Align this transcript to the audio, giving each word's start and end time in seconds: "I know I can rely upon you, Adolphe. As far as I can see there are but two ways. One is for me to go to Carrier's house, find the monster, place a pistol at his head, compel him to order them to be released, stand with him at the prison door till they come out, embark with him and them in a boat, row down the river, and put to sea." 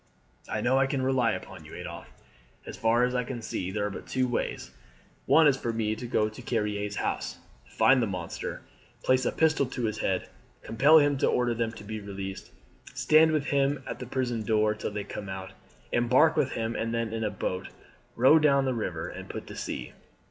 "I 0.49 0.61
know 0.61 0.79
I 0.79 0.87
can 0.87 1.03
rely 1.03 1.33
upon 1.33 1.63
you, 1.63 1.75
Adolphe. 1.75 2.09
As 2.65 2.75
far 2.75 3.03
as 3.03 3.13
I 3.13 3.23
can 3.23 3.39
see 3.43 3.69
there 3.69 3.85
are 3.85 3.89
but 3.91 4.07
two 4.07 4.27
ways. 4.27 4.71
One 5.27 5.45
is 5.45 5.57
for 5.57 5.71
me 5.71 5.95
to 5.95 6.07
go 6.07 6.27
to 6.27 6.41
Carrier's 6.41 6.95
house, 6.95 7.37
find 7.67 8.01
the 8.01 8.07
monster, 8.07 8.63
place 9.03 9.27
a 9.27 9.31
pistol 9.31 9.67
at 9.67 9.75
his 9.75 9.99
head, 9.99 10.27
compel 10.63 10.97
him 10.97 11.19
to 11.19 11.27
order 11.27 11.53
them 11.53 11.71
to 11.73 11.83
be 11.83 12.01
released, 12.01 12.49
stand 12.95 13.31
with 13.31 13.45
him 13.45 13.83
at 13.85 13.99
the 13.99 14.07
prison 14.07 14.41
door 14.41 14.73
till 14.73 14.89
they 14.89 15.03
come 15.03 15.29
out, 15.29 15.51
embark 15.91 16.35
with 16.35 16.53
him 16.53 16.75
and 16.75 16.91
them 16.95 17.13
in 17.13 17.23
a 17.23 17.29
boat, 17.29 17.67
row 18.15 18.39
down 18.39 18.65
the 18.65 18.73
river, 18.73 19.07
and 19.07 19.29
put 19.29 19.45
to 19.45 19.55
sea." 19.55 19.93